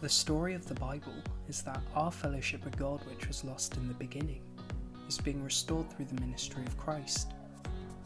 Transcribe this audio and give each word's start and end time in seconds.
The 0.00 0.08
story 0.08 0.54
of 0.54 0.64
the 0.66 0.74
Bible 0.76 1.12
is 1.46 1.60
that 1.60 1.82
our 1.94 2.10
fellowship 2.10 2.64
with 2.64 2.78
God, 2.78 3.02
which 3.06 3.28
was 3.28 3.44
lost 3.44 3.76
in 3.76 3.86
the 3.86 3.92
beginning, 3.92 4.40
is 5.06 5.18
being 5.18 5.44
restored 5.44 5.90
through 5.90 6.06
the 6.06 6.22
ministry 6.22 6.62
of 6.66 6.78
Christ. 6.78 7.34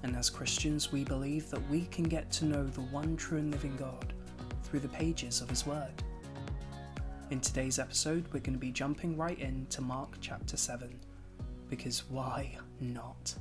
And 0.03 0.17
as 0.17 0.29
Christians, 0.29 0.91
we 0.91 1.05
believe 1.05 1.49
that 1.51 1.71
we 1.71 1.83
can 1.83 2.03
get 2.03 2.33
to 2.33 2.47
know 2.47 2.65
the 2.65 2.81
one 2.81 3.17
true 3.17 3.39
and 3.39 3.53
living 3.53 3.77
God 3.77 4.13
through 4.65 4.81
the 4.81 4.89
pages 4.89 5.41
of 5.41 5.49
His 5.49 5.67
Word. 5.67 5.93
In 7.31 7.39
today's 7.39 7.79
episode, 7.79 8.27
we're 8.33 8.41
going 8.41 8.55
to 8.55 8.59
be 8.59 8.73
jumping 8.73 9.17
right 9.17 9.39
into 9.39 9.81
Mark 9.81 10.17
chapter 10.21 10.57
7, 10.57 10.99
because 11.71 12.11
why 12.11 12.59
not? 12.81 13.37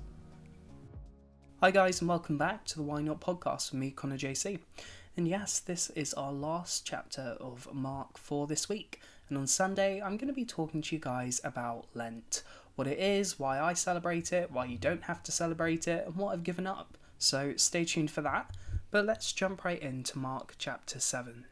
Hi, 1.59 1.71
guys, 1.71 2.01
and 2.01 2.07
welcome 2.07 2.37
back 2.37 2.65
to 2.65 2.75
the 2.75 2.83
Why 2.83 3.01
Not 3.01 3.19
podcast 3.19 3.71
with 3.71 3.79
me, 3.79 3.89
Conner 3.89 4.17
JC. 4.17 4.59
And 5.15 5.27
yes, 5.27 5.59
this 5.59 5.91
is 5.91 6.13
our 6.15 6.33
last 6.33 6.85
chapter 6.85 7.37
of 7.39 7.71
Mark 7.71 8.17
for 8.17 8.47
this 8.47 8.67
week. 8.67 8.99
And 9.29 9.37
on 9.37 9.45
Sunday, 9.45 10.01
I'm 10.01 10.17
going 10.17 10.27
to 10.27 10.33
be 10.33 10.45
talking 10.45 10.81
to 10.81 10.95
you 10.95 11.01
guys 11.01 11.39
about 11.43 11.85
Lent 11.93 12.43
what 12.75 12.87
it 12.87 12.97
is, 12.97 13.37
why 13.37 13.59
I 13.59 13.73
celebrate 13.73 14.33
it, 14.33 14.51
why 14.51 14.65
you 14.65 14.77
don't 14.77 15.03
have 15.03 15.21
to 15.23 15.31
celebrate 15.31 15.87
it, 15.87 16.07
and 16.07 16.15
what 16.15 16.33
I've 16.33 16.43
given 16.43 16.65
up. 16.65 16.97
So 17.19 17.53
stay 17.55 17.85
tuned 17.85 18.09
for 18.09 18.21
that. 18.21 18.55
But 18.89 19.05
let's 19.05 19.31
jump 19.31 19.63
right 19.63 19.81
into 19.81 20.17
Mark 20.17 20.55
chapter 20.57 20.99
7. 20.99 21.45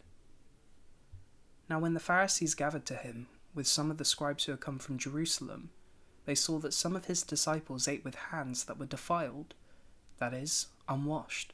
Now, 1.70 1.80
when 1.80 1.94
the 1.94 2.00
Pharisees 2.00 2.56
gathered 2.56 2.86
to 2.88 2.96
him, 2.96 3.28
with 3.54 3.68
some 3.68 3.92
of 3.92 3.98
the 3.98 4.06
scribes 4.06 4.46
who 4.46 4.54
had 4.54 4.62
come 4.62 4.80
from 4.80 4.98
Jerusalem, 4.98 5.70
they 6.26 6.36
saw 6.36 6.60
that 6.60 6.74
some 6.74 6.96
of 6.96 7.06
his 7.06 7.24
disciples 7.24 7.88
ate 7.88 8.04
with 8.04 8.16
hands 8.16 8.64
that 8.66 8.78
were 8.80 8.86
defiled, 8.86 9.54
that 10.20 10.34
is, 10.34 10.68
unwashed. 10.88 11.54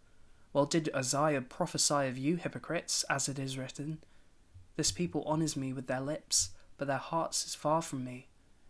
well, 0.53 0.65
did 0.65 0.89
Isaiah 0.93 1.41
prophesy 1.41 2.07
of 2.07 2.17
you, 2.17 2.35
hypocrites, 2.35 3.05
as 3.09 3.29
it 3.29 3.39
is 3.39 3.57
written? 3.57 3.99
This 4.75 4.91
people 4.91 5.23
honours 5.25 5.55
me 5.55 5.71
with 5.71 5.87
their 5.87 6.01
lips, 6.01 6.49
but 6.77 6.87
their 6.87 6.97
hearts 6.97 7.45
is 7.45 7.55
far 7.55 7.81
from 7.81 8.03
me. 8.03 8.27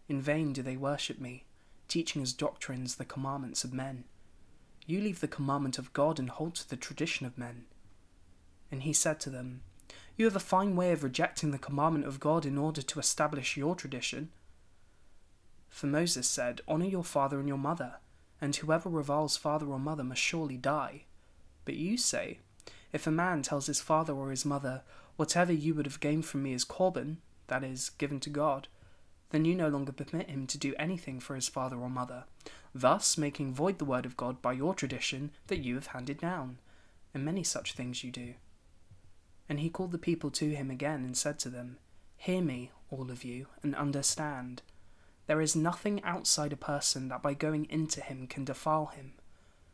In 0.07 0.21
vain 0.21 0.53
do 0.53 0.61
they 0.61 0.77
worship 0.77 1.19
me, 1.19 1.45
teaching 1.87 2.21
as 2.21 2.33
doctrines 2.33 2.95
the 2.95 3.05
commandments 3.05 3.63
of 3.63 3.73
men. 3.73 4.03
You 4.85 5.01
leave 5.01 5.21
the 5.21 5.27
commandment 5.27 5.77
of 5.79 5.93
God 5.93 6.19
and 6.19 6.29
hold 6.29 6.55
to 6.55 6.69
the 6.69 6.75
tradition 6.75 7.25
of 7.25 7.37
men. 7.37 7.65
And 8.71 8.83
he 8.83 8.93
said 8.93 9.19
to 9.21 9.29
them, 9.29 9.61
You 10.17 10.25
have 10.25 10.35
a 10.35 10.39
fine 10.39 10.75
way 10.75 10.91
of 10.91 11.03
rejecting 11.03 11.51
the 11.51 11.57
commandment 11.57 12.05
of 12.05 12.19
God 12.19 12.45
in 12.45 12.57
order 12.57 12.81
to 12.81 12.99
establish 12.99 13.57
your 13.57 13.75
tradition. 13.75 14.29
For 15.69 15.87
Moses 15.87 16.27
said, 16.27 16.61
Honour 16.67 16.85
your 16.85 17.03
father 17.03 17.39
and 17.39 17.47
your 17.47 17.57
mother, 17.57 17.95
and 18.39 18.55
whoever 18.55 18.89
reviles 18.89 19.37
father 19.37 19.67
or 19.67 19.79
mother 19.79 20.03
must 20.03 20.21
surely 20.21 20.57
die. 20.57 21.05
But 21.65 21.75
you 21.75 21.97
say, 21.97 22.39
If 22.91 23.07
a 23.07 23.11
man 23.11 23.41
tells 23.41 23.67
his 23.67 23.81
father 23.81 24.13
or 24.13 24.31
his 24.31 24.45
mother, 24.45 24.83
Whatever 25.21 25.53
you 25.53 25.75
would 25.75 25.85
have 25.85 25.99
gained 25.99 26.25
from 26.25 26.41
me 26.41 26.53
is 26.53 26.63
Corban, 26.63 27.21
that 27.45 27.63
is, 27.63 27.89
given 27.89 28.19
to 28.21 28.29
God, 28.31 28.67
then 29.29 29.45
you 29.45 29.53
no 29.53 29.67
longer 29.67 29.91
permit 29.91 30.31
him 30.31 30.47
to 30.47 30.57
do 30.57 30.73
anything 30.79 31.19
for 31.19 31.35
his 31.35 31.47
father 31.47 31.77
or 31.77 31.91
mother, 31.91 32.23
thus 32.73 33.19
making 33.19 33.53
void 33.53 33.77
the 33.77 33.85
word 33.85 34.07
of 34.07 34.17
God 34.17 34.41
by 34.41 34.53
your 34.53 34.73
tradition 34.73 35.29
that 35.45 35.59
you 35.59 35.75
have 35.75 35.87
handed 35.87 36.19
down, 36.19 36.57
and 37.13 37.23
many 37.23 37.43
such 37.43 37.73
things 37.73 38.03
you 38.03 38.11
do. 38.11 38.33
And 39.47 39.59
he 39.59 39.69
called 39.69 39.91
the 39.91 39.99
people 39.99 40.31
to 40.31 40.55
him 40.55 40.71
again 40.71 41.03
and 41.03 41.15
said 41.15 41.37
to 41.39 41.49
them, 41.49 41.77
Hear 42.17 42.41
me, 42.41 42.71
all 42.89 43.11
of 43.11 43.23
you, 43.23 43.47
and 43.61 43.75
understand. 43.75 44.63
There 45.27 45.39
is 45.39 45.55
nothing 45.55 46.03
outside 46.03 46.51
a 46.51 46.57
person 46.57 47.09
that 47.09 47.21
by 47.21 47.33
going 47.33 47.65
into 47.69 48.01
him 48.01 48.27
can 48.27 48.43
defile 48.43 48.87
him 48.87 49.13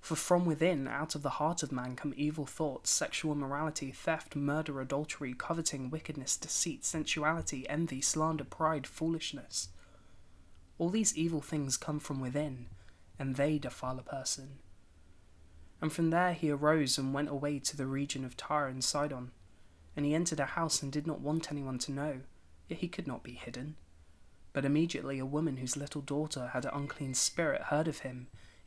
For 0.00 0.16
from 0.16 0.46
within, 0.46 0.88
out 0.88 1.14
of 1.14 1.22
the 1.22 1.30
heart 1.30 1.62
of 1.62 1.72
man, 1.72 1.96
come 1.96 2.14
evil 2.16 2.46
thoughts, 2.46 2.90
sexual 2.90 3.32
immorality, 3.32 3.90
theft, 3.90 4.36
murder, 4.36 4.80
adultery, 4.80 5.34
coveting, 5.34 5.90
wickedness, 5.90 6.36
deceit, 6.36 6.84
sensuality, 6.84 7.68
envy, 7.68 8.00
slander, 8.00 8.44
pride, 8.44 8.86
foolishness. 8.86 9.68
All 10.78 10.88
these 10.88 11.16
evil 11.16 11.40
things 11.40 11.76
come 11.76 11.98
from 11.98 12.20
within, 12.20 12.66
and 13.18 13.36
they 13.36 13.58
defile 13.58 13.98
a 13.98 14.02
person. 14.02 14.60
And 15.80 15.92
from 15.92 16.10
there 16.10 16.32
he 16.32 16.50
arose 16.50 16.98
and 16.98 17.14
went 17.14 17.28
away 17.28 17.58
to 17.60 17.76
the 17.76 17.86
region 17.86 18.24
of 18.24 18.36
Tyre 18.36 18.68
and 18.68 18.82
Sidon. 18.82 19.32
And 19.96 20.06
he 20.06 20.14
entered 20.14 20.40
a 20.40 20.46
house 20.46 20.82
and 20.82 20.92
did 20.92 21.06
not 21.06 21.20
want 21.20 21.50
anyone 21.50 21.78
to 21.80 21.92
know, 21.92 22.20
yet 22.68 22.80
he 22.80 22.88
could 22.88 23.06
not 23.06 23.22
be 23.22 23.32
hidden. 23.32 23.76
But 24.52 24.64
immediately 24.64 25.18
a 25.18 25.26
woman 25.26 25.58
whose 25.58 25.76
little 25.76 26.00
daughter 26.00 26.50
had 26.52 26.64
an 26.64 26.72
unclean 26.72 27.14
spirit 27.14 27.62
heard 27.62 27.88
of 27.88 28.00
him 28.00 28.28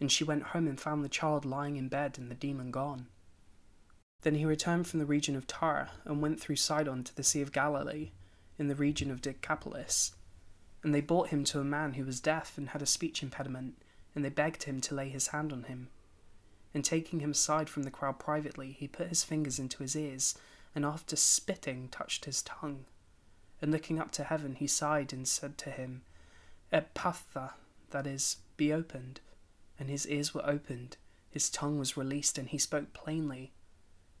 and 0.00 0.10
she 0.10 0.24
went 0.24 0.42
home 0.44 0.66
and 0.66 0.80
found 0.80 1.04
the 1.04 1.08
child 1.08 1.44
lying 1.44 1.76
in 1.76 1.88
bed 1.88 2.16
and 2.18 2.30
the 2.30 2.34
demon 2.34 2.70
gone. 2.70 3.06
Then 4.22 4.34
he 4.34 4.44
returned 4.44 4.86
from 4.86 4.98
the 4.98 5.06
region 5.06 5.36
of 5.36 5.46
Tyre 5.46 5.90
and 6.04 6.20
went 6.20 6.40
through 6.40 6.56
Sidon 6.56 7.04
to 7.04 7.14
the 7.14 7.22
Sea 7.22 7.42
of 7.42 7.52
Galilee, 7.52 8.10
in 8.58 8.68
the 8.68 8.74
region 8.74 9.10
of 9.10 9.22
Decapolis. 9.22 10.12
And 10.82 10.94
they 10.94 11.00
brought 11.00 11.28
him 11.28 11.44
to 11.44 11.60
a 11.60 11.64
man 11.64 11.94
who 11.94 12.04
was 12.04 12.20
deaf 12.20 12.58
and 12.58 12.70
had 12.70 12.82
a 12.82 12.86
speech 12.86 13.22
impediment, 13.22 13.82
and 14.14 14.24
they 14.24 14.28
begged 14.28 14.64
him 14.64 14.80
to 14.82 14.94
lay 14.94 15.08
his 15.08 15.28
hand 15.28 15.52
on 15.52 15.64
him. 15.64 15.88
And 16.74 16.84
taking 16.84 17.20
him 17.20 17.30
aside 17.30 17.70
from 17.70 17.84
the 17.84 17.90
crowd 17.90 18.18
privately, 18.18 18.72
he 18.72 18.86
put 18.86 19.08
his 19.08 19.24
fingers 19.24 19.58
into 19.58 19.82
his 19.82 19.96
ears, 19.96 20.34
and 20.74 20.84
after 20.84 21.16
spitting, 21.16 21.88
touched 21.88 22.26
his 22.26 22.42
tongue. 22.42 22.84
And 23.62 23.72
looking 23.72 23.98
up 23.98 24.12
to 24.12 24.24
heaven, 24.24 24.54
he 24.54 24.66
sighed 24.66 25.12
and 25.12 25.26
said 25.26 25.56
to 25.58 25.70
him, 25.70 26.02
Ephphatha, 26.72 27.52
that 27.90 28.06
is, 28.06 28.36
be 28.56 28.72
opened 28.72 29.20
and 29.80 29.88
his 29.88 30.06
ears 30.06 30.34
were 30.34 30.46
opened, 30.46 30.98
his 31.30 31.48
tongue 31.48 31.78
was 31.78 31.96
released, 31.96 32.36
and 32.36 32.48
he 32.48 32.58
spoke 32.58 32.92
plainly. 32.92 33.52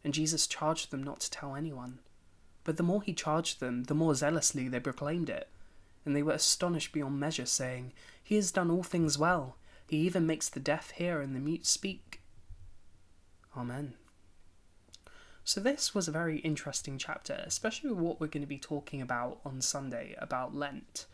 And 0.02 0.14
Jesus 0.14 0.46
charged 0.46 0.90
them 0.90 1.02
not 1.02 1.20
to 1.20 1.30
tell 1.30 1.54
anyone. 1.54 1.98
But 2.64 2.78
the 2.78 2.82
more 2.82 3.02
he 3.02 3.12
charged 3.12 3.60
them, 3.60 3.84
the 3.84 3.94
more 3.94 4.14
zealously 4.14 4.68
they 4.68 4.80
proclaimed 4.80 5.28
it. 5.28 5.48
And 6.04 6.16
they 6.16 6.22
were 6.22 6.32
astonished 6.32 6.92
beyond 6.92 7.20
measure, 7.20 7.46
saying, 7.46 7.92
He 8.22 8.36
has 8.36 8.50
done 8.50 8.70
all 8.70 8.82
things 8.82 9.18
well. 9.18 9.56
He 9.86 9.98
even 9.98 10.26
makes 10.26 10.48
the 10.48 10.60
deaf 10.60 10.92
hear 10.92 11.20
and 11.20 11.36
the 11.36 11.40
mute 11.40 11.66
speak. 11.66 12.22
Amen. 13.56 13.94
So, 15.44 15.60
this 15.60 15.94
was 15.94 16.06
a 16.06 16.12
very 16.12 16.38
interesting 16.38 16.96
chapter, 16.96 17.42
especially 17.44 17.90
what 17.90 18.20
we're 18.20 18.28
going 18.28 18.42
to 18.42 18.46
be 18.46 18.58
talking 18.58 19.02
about 19.02 19.40
on 19.44 19.60
Sunday 19.60 20.14
about 20.18 20.54
Lent. 20.54 21.06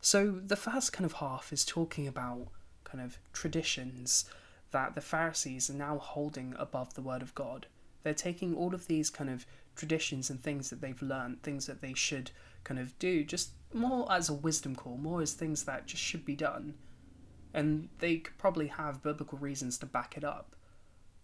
So, 0.00 0.38
the 0.44 0.56
first 0.56 0.92
kind 0.92 1.06
of 1.06 1.14
half 1.14 1.52
is 1.52 1.64
talking 1.64 2.06
about 2.06 2.48
kind 2.90 3.02
of 3.04 3.18
traditions 3.32 4.24
that 4.70 4.94
the 4.94 5.00
Pharisees 5.00 5.70
are 5.70 5.74
now 5.74 5.98
holding 5.98 6.54
above 6.58 6.94
the 6.94 7.02
Word 7.02 7.22
of 7.22 7.34
God. 7.34 7.66
They're 8.02 8.14
taking 8.14 8.54
all 8.54 8.74
of 8.74 8.86
these 8.86 9.10
kind 9.10 9.30
of 9.30 9.46
traditions 9.76 10.30
and 10.30 10.42
things 10.42 10.70
that 10.70 10.80
they've 10.80 11.02
learned, 11.02 11.42
things 11.42 11.66
that 11.66 11.80
they 11.80 11.94
should 11.94 12.30
kind 12.64 12.80
of 12.80 12.98
do, 12.98 13.24
just 13.24 13.50
more 13.72 14.10
as 14.12 14.28
a 14.28 14.34
wisdom 14.34 14.74
call, 14.74 14.96
more 14.96 15.22
as 15.22 15.32
things 15.32 15.64
that 15.64 15.86
just 15.86 16.02
should 16.02 16.24
be 16.24 16.36
done, 16.36 16.74
And 17.54 17.88
they 17.98 18.18
could 18.18 18.38
probably 18.38 18.68
have 18.68 19.02
biblical 19.02 19.38
reasons 19.38 19.78
to 19.78 19.86
back 19.86 20.16
it 20.16 20.24
up, 20.24 20.54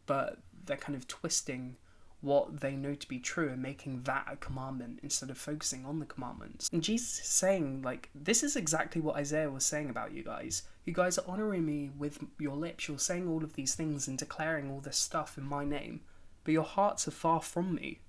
but 0.07 0.39
they're 0.65 0.77
kind 0.77 0.97
of 0.97 1.07
twisting 1.07 1.77
what 2.25 2.61
they 2.61 2.75
know 2.75 2.95
to 2.95 3.09
be 3.09 3.19
true 3.19 3.51
and 3.51 3.61
making 3.61 4.03
that 4.05 4.27
a 4.31 4.37
commandment 4.37 4.99
instead 5.03 5.29
of 5.29 5.37
focusing 5.37 5.85
on 5.85 5.99
the 5.99 6.07
commandments. 6.07 6.71
And 6.73 6.83
Jesus 6.83 7.21
is 7.21 7.27
saying, 7.27 7.83
like, 7.83 8.09
this 8.15 8.43
is 8.43 8.57
exactly 8.57 9.03
what 9.03 9.17
Isaiah 9.17 9.51
was 9.51 9.67
saying 9.67 9.91
about 9.91 10.13
you 10.13 10.25
guys. 10.25 10.63
You 10.87 10.95
guys 10.95 11.19
are 11.19 11.29
honoring 11.29 11.67
me 11.67 11.91
with 11.99 12.25
your 12.39 12.57
lips, 12.57 12.89
you're 12.89 12.99
saying 12.99 13.29
all 13.29 13.45
of 13.45 13.53
these 13.53 13.75
things 13.75 14.09
and 14.09 14.17
declaring 14.17 14.71
all 14.71 14.81
this 14.81 14.97
stuff 14.97 15.37
in 15.37 15.45
my 15.45 15.67
name, 15.67 16.01
but 16.45 16.53
your 16.53 16.65
hearts 16.65 17.07
are 17.07 17.13
far 17.13 17.43
from 17.43 17.75
me. 17.75 18.01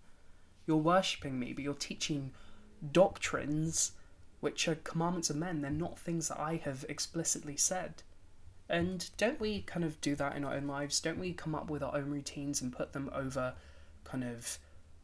You're 0.65 0.77
worshipping 0.77 1.37
me, 1.37 1.51
but 1.51 1.63
you're 1.63 1.73
teaching 1.73 2.31
doctrines 2.91 3.91
which 4.39 4.67
are 4.67 4.75
commandments 4.75 5.29
of 5.29 5.35
men. 5.35 5.61
They're 5.61 5.71
not 5.71 5.99
things 5.99 6.29
that 6.29 6.39
I 6.39 6.55
have 6.63 6.85
explicitly 6.87 7.57
said. 7.57 8.03
And 8.69 9.09
don't 9.17 9.39
we 9.39 9.61
kind 9.61 9.83
of 9.83 9.99
do 10.01 10.15
that 10.15 10.35
in 10.35 10.45
our 10.45 10.53
own 10.53 10.67
lives? 10.67 10.99
Don't 10.99 11.19
we 11.19 11.33
come 11.33 11.53
up 11.53 11.69
with 11.69 11.83
our 11.83 11.95
own 11.95 12.09
routines 12.09 12.61
and 12.61 12.71
put 12.71 12.93
them 12.93 13.09
over 13.13 13.55
kind 14.05 14.23
of 14.23 14.57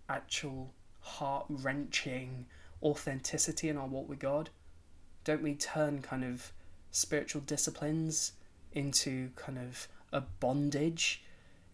actual 0.07 0.73
heart 1.01 1.45
wrenching 1.49 2.45
authenticity 2.81 3.67
in 3.69 3.77
our 3.77 3.87
walk 3.87 4.07
with 4.07 4.19
God? 4.19 4.49
Don't 5.23 5.43
we 5.43 5.55
turn 5.55 6.01
kind 6.01 6.23
of 6.23 6.53
spiritual 6.91 7.41
disciplines 7.41 8.33
into 8.71 9.29
kind 9.35 9.57
of 9.57 9.87
a 10.13 10.21
bondage 10.21 11.23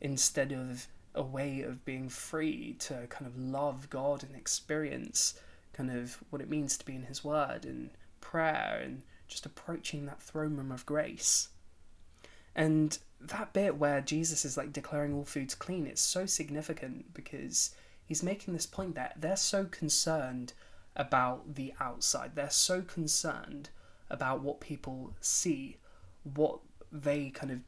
instead 0.02 0.52
of 0.52 0.88
a 1.16 1.24
way 1.24 1.62
of 1.62 1.84
being 1.86 2.10
free 2.10 2.76
to 2.80 3.08
kind 3.10 3.26
of 3.26 3.38
love 3.38 3.90
God 3.90 4.24
and 4.24 4.36
experience 4.36 5.40
kind 5.74 5.92
of 5.92 6.18
what 6.30 6.42
it 6.42 6.50
means 6.50 6.78
to 6.78 6.86
be 6.86 6.96
in 6.96 7.04
His 7.04 7.24
Word 7.24 7.66
and 7.66 7.90
prayer 8.22 8.82
and 8.84 9.02
just 9.28 9.46
approaching 9.46 10.06
that 10.06 10.22
throne 10.22 10.56
room 10.56 10.72
of 10.72 10.86
grace? 10.86 11.50
And 12.58 12.98
that 13.22 13.54
bit 13.54 13.78
where 13.78 14.02
Jesus 14.02 14.44
is 14.44 14.58
like 14.58 14.74
declaring 14.74 15.14
all 15.14 15.24
foods 15.24 15.56
clean, 15.56 15.86
it's 15.86 16.02
so 16.02 16.26
significant 16.26 17.14
because 17.14 17.76
he's 18.04 18.24
making 18.24 18.54
this 18.54 18.66
point 18.66 18.96
that 18.96 19.14
they're 19.18 19.38
so 19.38 19.66
concerned 19.66 20.54
about 20.96 21.54
the 21.56 21.74
outside. 21.80 22.32
They're 22.34 22.50
so 22.50 22.82
concerned 22.82 23.70
about 24.10 24.42
what 24.42 24.60
people 24.60 25.14
see, 25.22 25.78
what 26.24 26.60
they 26.92 27.30
kind 27.30 27.52
of 27.52 27.60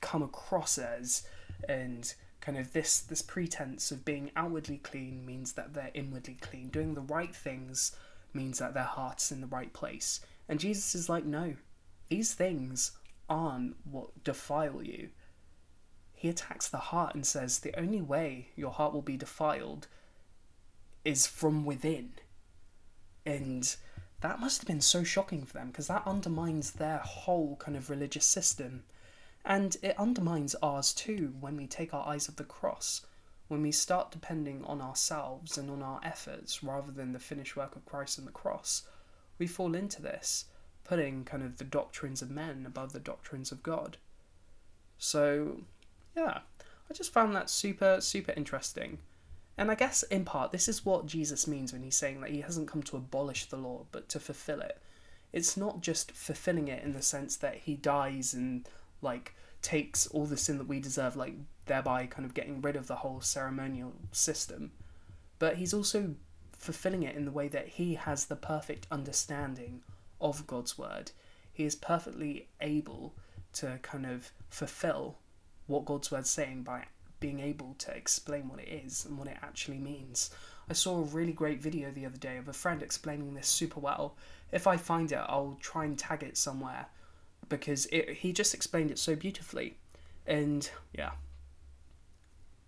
come 0.00 0.22
across 0.22 0.78
as, 0.78 1.26
and 1.68 2.14
kind 2.40 2.56
of 2.56 2.72
this 2.72 3.00
this 3.00 3.22
pretense 3.22 3.90
of 3.90 4.04
being 4.04 4.30
outwardly 4.36 4.78
clean 4.78 5.26
means 5.26 5.54
that 5.54 5.74
they're 5.74 5.90
inwardly 5.94 6.36
clean. 6.40 6.68
Doing 6.68 6.94
the 6.94 7.00
right 7.00 7.34
things 7.34 7.96
means 8.32 8.60
that 8.60 8.74
their 8.74 8.84
heart's 8.84 9.32
in 9.32 9.40
the 9.40 9.46
right 9.48 9.72
place. 9.72 10.20
And 10.48 10.60
Jesus 10.60 10.94
is 10.94 11.08
like, 11.08 11.24
no, 11.24 11.56
these 12.08 12.34
things 12.34 12.92
aren't 13.28 13.76
what 13.84 14.24
defile 14.24 14.82
you. 14.82 15.10
He 16.12 16.28
attacks 16.28 16.68
the 16.68 16.78
heart 16.78 17.14
and 17.14 17.26
says 17.26 17.58
the 17.58 17.78
only 17.78 18.00
way 18.00 18.48
your 18.56 18.70
heart 18.72 18.92
will 18.92 19.02
be 19.02 19.16
defiled 19.16 19.88
is 21.04 21.26
from 21.26 21.64
within. 21.64 22.14
And 23.24 23.76
that 24.20 24.40
must 24.40 24.60
have 24.60 24.66
been 24.66 24.80
so 24.80 25.04
shocking 25.04 25.44
for 25.44 25.54
them 25.54 25.68
because 25.68 25.88
that 25.88 26.06
undermines 26.06 26.72
their 26.72 26.98
whole 26.98 27.56
kind 27.56 27.76
of 27.76 27.90
religious 27.90 28.24
system. 28.24 28.84
And 29.44 29.76
it 29.82 29.98
undermines 29.98 30.54
ours 30.62 30.92
too 30.92 31.34
when 31.38 31.56
we 31.56 31.66
take 31.66 31.92
our 31.92 32.06
eyes 32.06 32.28
off 32.28 32.36
the 32.36 32.44
cross, 32.44 33.04
when 33.48 33.62
we 33.62 33.72
start 33.72 34.10
depending 34.10 34.64
on 34.64 34.80
ourselves 34.80 35.58
and 35.58 35.70
on 35.70 35.82
our 35.82 36.00
efforts 36.02 36.64
rather 36.64 36.90
than 36.90 37.12
the 37.12 37.18
finished 37.18 37.56
work 37.56 37.76
of 37.76 37.84
Christ 37.84 38.18
on 38.18 38.24
the 38.24 38.32
cross. 38.32 38.82
We 39.38 39.46
fall 39.46 39.74
into 39.74 40.00
this 40.00 40.46
putting 40.86 41.24
kind 41.24 41.42
of 41.42 41.58
the 41.58 41.64
doctrines 41.64 42.22
of 42.22 42.30
men 42.30 42.64
above 42.66 42.92
the 42.92 43.00
doctrines 43.00 43.50
of 43.50 43.62
God. 43.62 43.96
So, 44.98 45.62
yeah, 46.16 46.38
I 46.90 46.94
just 46.94 47.12
found 47.12 47.34
that 47.34 47.50
super, 47.50 48.00
super 48.00 48.32
interesting. 48.36 48.98
And 49.58 49.70
I 49.70 49.74
guess 49.74 50.02
in 50.04 50.24
part, 50.24 50.52
this 50.52 50.68
is 50.68 50.84
what 50.84 51.06
Jesus 51.06 51.46
means 51.46 51.72
when 51.72 51.82
he's 51.82 51.96
saying 51.96 52.20
that 52.20 52.30
he 52.30 52.42
hasn't 52.42 52.68
come 52.68 52.82
to 52.84 52.96
abolish 52.96 53.46
the 53.46 53.56
law, 53.56 53.86
but 53.90 54.08
to 54.10 54.20
fulfill 54.20 54.60
it. 54.60 54.78
It's 55.32 55.56
not 55.56 55.80
just 55.80 56.12
fulfilling 56.12 56.68
it 56.68 56.84
in 56.84 56.92
the 56.92 57.02
sense 57.02 57.36
that 57.36 57.56
he 57.56 57.74
dies 57.74 58.32
and, 58.32 58.68
like, 59.02 59.34
takes 59.62 60.06
all 60.08 60.26
the 60.26 60.36
sin 60.36 60.58
that 60.58 60.68
we 60.68 60.78
deserve, 60.78 61.16
like, 61.16 61.34
thereby 61.64 62.06
kind 62.06 62.24
of 62.24 62.34
getting 62.34 62.60
rid 62.60 62.76
of 62.76 62.86
the 62.86 62.96
whole 62.96 63.20
ceremonial 63.20 63.92
system. 64.12 64.72
But 65.38 65.56
he's 65.56 65.74
also 65.74 66.14
fulfilling 66.52 67.02
it 67.02 67.16
in 67.16 67.24
the 67.24 67.32
way 67.32 67.48
that 67.48 67.68
he 67.68 67.94
has 67.94 68.26
the 68.26 68.36
perfect 68.36 68.86
understanding 68.90 69.82
of 70.20 70.46
God's 70.46 70.78
word. 70.78 71.12
He 71.52 71.64
is 71.64 71.74
perfectly 71.74 72.48
able 72.60 73.14
to 73.54 73.78
kind 73.82 74.06
of 74.06 74.32
fulfill 74.50 75.18
what 75.66 75.84
God's 75.84 76.10
word's 76.10 76.30
saying 76.30 76.62
by 76.62 76.84
being 77.18 77.40
able 77.40 77.74
to 77.78 77.96
explain 77.96 78.48
what 78.48 78.60
it 78.60 78.68
is 78.68 79.04
and 79.04 79.18
what 79.18 79.28
it 79.28 79.38
actually 79.42 79.78
means. 79.78 80.30
I 80.68 80.74
saw 80.74 80.98
a 80.98 81.02
really 81.02 81.32
great 81.32 81.62
video 81.62 81.90
the 81.90 82.06
other 82.06 82.18
day 82.18 82.36
of 82.36 82.48
a 82.48 82.52
friend 82.52 82.82
explaining 82.82 83.34
this 83.34 83.48
super 83.48 83.80
well. 83.80 84.16
If 84.52 84.66
I 84.66 84.76
find 84.76 85.10
it, 85.12 85.16
I'll 85.16 85.56
try 85.60 85.84
and 85.84 85.98
tag 85.98 86.22
it 86.22 86.36
somewhere 86.36 86.86
because 87.48 87.86
it, 87.86 88.10
he 88.10 88.32
just 88.32 88.54
explained 88.54 88.90
it 88.90 88.98
so 88.98 89.16
beautifully. 89.16 89.76
And 90.26 90.68
yeah, 90.92 91.12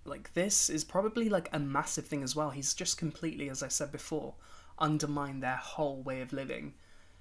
like 0.05 0.33
this 0.33 0.71
is 0.71 0.85
probably 0.85 1.29
like 1.29 1.49
a 1.53 1.59
massive 1.59 2.07
thing 2.07 2.23
as 2.23 2.35
well. 2.35 2.51
He's 2.51 2.73
just 2.73 2.97
completely, 2.97 3.51
as 3.51 3.63
I 3.63 3.69
said 3.69 3.93
before, 3.93 4.35
undermined 4.79 5.43
their 5.43 5.57
whole 5.57 6.01
way 6.03 6.21
of 6.21 6.33
living 6.33 6.75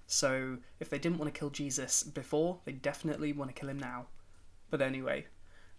so 0.08 0.58
if 0.80 0.90
they 0.90 0.98
didn't 0.98 1.20
want 1.20 1.34
to 1.34 1.38
kill 1.38 1.50
Jesus 1.50 2.02
before, 2.02 2.60
they 2.66 2.72
definitely 2.72 3.34
want 3.34 3.54
to 3.54 3.60
kill 3.60 3.70
him 3.70 3.78
now. 3.78 4.08
But 4.70 4.82
anyway, 4.82 5.28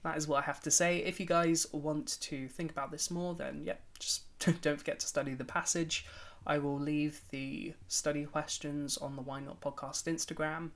that 0.05 0.17
is 0.17 0.29
what 0.29 0.43
I 0.43 0.47
have 0.47 0.61
to 0.63 0.71
say. 0.71 0.99
If 0.99 1.19
you 1.19 1.27
guys 1.27 1.67
want 1.73 2.21
to 2.21 2.47
think 2.49 2.71
about 2.71 2.91
this 2.91 3.11
more, 3.11 3.35
then 3.35 3.63
yeah, 3.65 3.75
just 3.99 4.23
don't 4.63 4.79
forget 4.79 5.01
to 5.01 5.07
study 5.07 5.35
the 5.35 5.45
passage. 5.45 6.07
I 6.47 6.59
will 6.59 6.79
leave 6.79 7.21
the 7.31 7.75
study 7.89 8.25
questions 8.25 8.97
on 8.99 9.17
the 9.17 9.23
Why 9.23 9.41
Not 9.41 9.61
Podcast 9.61 10.05
Instagram. 10.05 10.71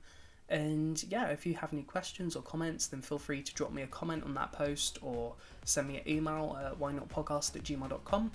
And 0.49 1.01
yeah, 1.09 1.27
if 1.27 1.45
you 1.45 1.53
have 1.55 1.71
any 1.73 1.83
questions 1.83 2.35
or 2.35 2.41
comments, 2.41 2.87
then 2.87 3.01
feel 3.01 3.17
free 3.17 3.41
to 3.41 3.53
drop 3.53 3.71
me 3.71 3.83
a 3.83 3.87
comment 3.87 4.23
on 4.23 4.33
that 4.33 4.51
post 4.51 4.99
or 5.01 5.33
send 5.63 5.87
me 5.87 5.97
an 5.97 6.07
email 6.07 6.59
at 6.63 6.77
whynotpodcast 6.79 7.55
at 7.55 7.63
gmail.com. 7.63 8.31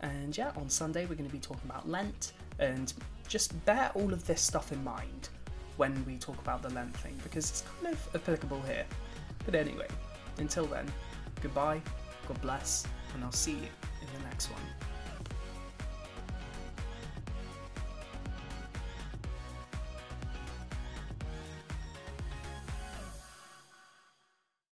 And 0.00 0.36
yeah, 0.36 0.52
on 0.56 0.68
Sunday 0.68 1.02
we're 1.02 1.14
going 1.14 1.28
to 1.28 1.32
be 1.32 1.40
talking 1.40 1.68
about 1.68 1.88
Lent 1.88 2.32
and 2.62 2.94
just 3.26 3.64
bear 3.66 3.90
all 3.94 4.12
of 4.12 4.24
this 4.26 4.40
stuff 4.40 4.72
in 4.72 4.82
mind 4.84 5.28
when 5.76 6.04
we 6.06 6.16
talk 6.16 6.38
about 6.38 6.62
the 6.62 6.70
Lent 6.70 6.96
thing 6.98 7.18
because 7.22 7.50
it's 7.50 7.64
kind 7.82 7.92
of 7.94 8.08
applicable 8.14 8.60
here. 8.62 8.84
But 9.44 9.54
anyway, 9.54 9.88
until 10.38 10.66
then, 10.66 10.86
goodbye, 11.40 11.80
God 12.28 12.40
bless, 12.40 12.86
and 13.14 13.24
I'll 13.24 13.32
see 13.32 13.52
you 13.52 13.68
in 14.00 14.08
the 14.18 14.28
next 14.28 14.50
one. 14.50 14.91